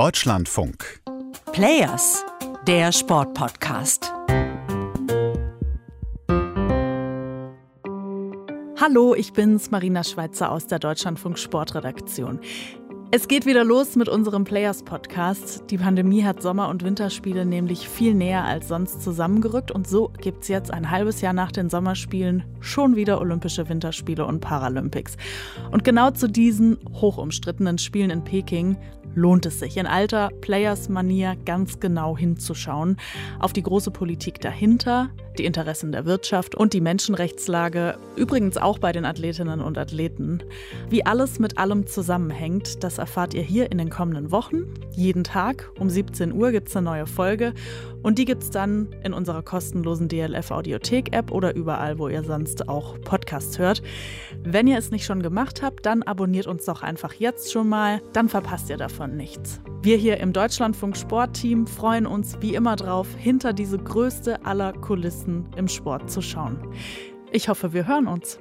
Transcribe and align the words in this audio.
Deutschlandfunk. 0.00 1.02
Players, 1.52 2.24
der 2.66 2.90
Sportpodcast. 2.90 4.10
Hallo, 8.80 9.14
ich 9.14 9.34
bin's, 9.34 9.70
Marina 9.70 10.02
Schweizer 10.02 10.52
aus 10.52 10.66
der 10.66 10.78
Deutschlandfunk 10.78 11.38
Sportredaktion. 11.38 12.40
Es 13.12 13.26
geht 13.26 13.44
wieder 13.44 13.64
los 13.64 13.96
mit 13.96 14.08
unserem 14.08 14.44
Players 14.44 14.84
Podcast. 14.84 15.64
Die 15.68 15.78
Pandemie 15.78 16.22
hat 16.22 16.40
Sommer- 16.40 16.68
und 16.68 16.84
Winterspiele 16.84 17.44
nämlich 17.44 17.88
viel 17.88 18.14
näher 18.14 18.44
als 18.44 18.68
sonst 18.68 19.02
zusammengerückt 19.02 19.72
und 19.72 19.88
so 19.88 20.12
gibt's 20.20 20.46
jetzt 20.46 20.72
ein 20.72 20.92
halbes 20.92 21.20
Jahr 21.20 21.32
nach 21.32 21.50
den 21.50 21.68
Sommerspielen 21.68 22.44
schon 22.60 22.94
wieder 22.94 23.20
Olympische 23.20 23.68
Winterspiele 23.68 24.24
und 24.24 24.38
Paralympics. 24.38 25.16
Und 25.72 25.82
genau 25.82 26.12
zu 26.12 26.28
diesen 26.28 26.78
hochumstrittenen 27.00 27.78
Spielen 27.78 28.10
in 28.10 28.22
Peking 28.22 28.76
lohnt 29.14 29.46
es 29.46 29.58
sich 29.58 29.76
in 29.76 29.86
alter 29.86 30.30
Players-Manier 30.40 31.36
ganz 31.44 31.80
genau 31.80 32.16
hinzuschauen 32.16 32.96
auf 33.38 33.52
die 33.52 33.62
große 33.62 33.90
Politik 33.90 34.40
dahinter, 34.40 35.10
die 35.38 35.46
Interessen 35.46 35.92
der 35.92 36.04
Wirtschaft 36.04 36.54
und 36.54 36.72
die 36.72 36.80
Menschenrechtslage, 36.80 37.96
übrigens 38.16 38.56
auch 38.56 38.78
bei 38.78 38.92
den 38.92 39.04
Athletinnen 39.04 39.60
und 39.60 39.78
Athleten. 39.78 40.42
Wie 40.88 41.04
alles 41.04 41.38
mit 41.38 41.58
allem 41.58 41.86
zusammenhängt, 41.86 42.84
das 42.84 42.98
erfahrt 43.00 43.34
ihr 43.34 43.42
hier 43.42 43.72
in 43.72 43.78
den 43.78 43.90
kommenden 43.90 44.30
Wochen. 44.30 44.72
Jeden 44.94 45.24
Tag 45.24 45.72
um 45.80 45.90
17 45.90 46.32
Uhr 46.32 46.52
gibt 46.52 46.68
es 46.68 46.76
eine 46.76 46.84
neue 46.84 47.06
Folge 47.06 47.54
und 48.02 48.18
die 48.18 48.24
gibt 48.24 48.44
es 48.44 48.50
dann 48.50 48.94
in 49.02 49.12
unserer 49.12 49.42
kostenlosen 49.42 50.08
DLF-Audiothek-App 50.08 51.32
oder 51.32 51.56
überall, 51.56 51.98
wo 51.98 52.08
ihr 52.08 52.22
sonst 52.22 52.68
auch 52.68 53.00
Podcasts 53.00 53.58
hört. 53.58 53.82
Wenn 54.44 54.66
ihr 54.66 54.78
es 54.78 54.90
nicht 54.90 55.04
schon 55.04 55.22
gemacht 55.22 55.62
habt, 55.62 55.84
dann 55.86 56.02
abonniert 56.02 56.46
uns 56.46 56.64
doch 56.66 56.82
einfach 56.82 57.14
jetzt 57.14 57.50
schon 57.50 57.68
mal, 57.68 58.00
dann 58.12 58.28
verpasst 58.28 58.70
ihr 58.70 58.76
davon 58.76 59.16
nichts. 59.16 59.60
Wir 59.82 59.96
hier 59.96 60.18
im 60.18 60.32
Deutschlandfunk 60.32 60.96
Sportteam 60.96 61.66
freuen 61.66 62.06
uns 62.06 62.36
wie 62.40 62.54
immer 62.54 62.76
drauf, 62.76 63.08
hinter 63.16 63.52
diese 63.52 63.78
größte 63.78 64.44
aller 64.44 64.74
Kulissen 64.74 65.46
im 65.56 65.68
Sport 65.68 66.10
zu 66.10 66.20
schauen. 66.20 66.58
Ich 67.32 67.48
hoffe, 67.48 67.72
wir 67.72 67.88
hören 67.88 68.06
uns. 68.06 68.38